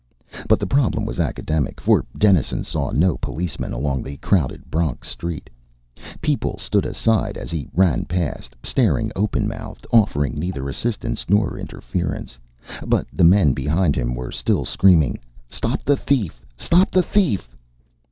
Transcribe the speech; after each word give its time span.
But 0.47 0.59
the 0.59 0.65
problem 0.65 1.05
was 1.05 1.19
academic, 1.19 1.79
for 1.79 2.05
Dennison 2.17 2.63
saw 2.63 2.89
no 2.89 3.17
policeman 3.17 3.71
along 3.71 4.01
the 4.01 4.17
crowded 4.17 4.71
Bronx 4.71 5.07
street. 5.09 5.47
People 6.21 6.57
stood 6.57 6.87
aside 6.87 7.37
as 7.37 7.51
he 7.51 7.67
ran 7.71 8.05
past, 8.05 8.55
staring 8.63 9.11
open 9.15 9.47
mouthed, 9.47 9.85
offering 9.91 10.39
neither 10.39 10.67
assistance 10.67 11.27
nor 11.29 11.55
interference. 11.55 12.39
But 12.83 13.05
the 13.13 13.23
men 13.23 13.53
behind 13.53 13.95
him 13.95 14.15
were 14.15 14.31
still 14.31 14.65
screaming, 14.65 15.19
"Stop 15.47 15.83
the 15.83 15.97
thief! 15.97 16.41
Stop 16.57 16.89
the 16.89 17.03
thief!" 17.03 17.55